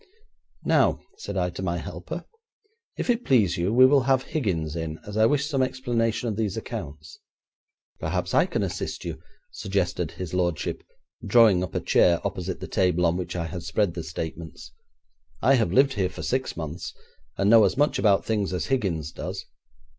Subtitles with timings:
[0.63, 2.25] 'Now,' said I to my helper,
[2.97, 6.35] 'if it please you, we will have Higgins in, as I wish some explanation of
[6.35, 7.19] these accounts.'
[7.99, 10.81] 'Perhaps I can assist you,' suggested his lordship
[11.23, 14.71] drawing up a chair opposite the table on which I had spread the statements.
[15.43, 16.95] 'I have lived here for six months,
[17.37, 19.45] and know as much about things as Higgins does.